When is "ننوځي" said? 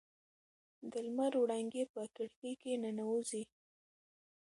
2.83-3.43